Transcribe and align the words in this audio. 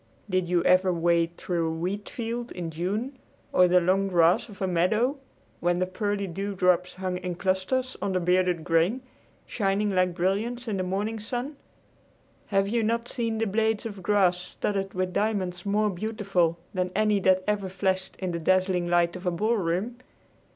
Did 0.27 0.49
you 0.49 0.63
ever 0.63 0.91
wade 0.91 1.37
through 1.37 1.67
a 1.67 1.75
wheat 1.77 2.09
field 2.09 2.51
in 2.53 2.71
June 2.71 3.19
or 3.53 3.67
the 3.67 3.79
long 3.79 4.07
grass 4.07 4.49
of 4.49 4.59
a 4.59 4.65
meadow 4.65 5.17
when 5.59 5.77
the 5.77 5.85
pearly 5.85 6.25
dewdrops 6.25 6.95
hung 6.95 7.17
in 7.17 7.35
clusters 7.35 7.95
on 8.01 8.13
the 8.13 8.19
bearded 8.19 8.63
grain, 8.63 9.03
shining 9.45 9.91
like 9.91 10.15
brilliants 10.15 10.67
in 10.67 10.77
the 10.77 10.81
morning 10.83 11.19
sun? 11.19 11.55
Have 12.47 12.67
you 12.67 12.81
not 12.81 13.07
seen 13.09 13.37
the 13.37 13.45
blades 13.45 13.85
of 13.85 14.01
grass 14.01 14.39
studded 14.39 14.95
with 14.95 15.13
diamonds 15.13 15.67
more 15.67 15.91
beautiful 15.91 16.57
than 16.73 16.89
any 16.95 17.19
that 17.19 17.43
ever 17.45 17.69
flashed 17.69 18.15
in 18.15 18.31
the 18.31 18.39
dazzling 18.39 18.87
light 18.87 19.15
of 19.15 19.27
a 19.27 19.31
ballroom? 19.31 19.97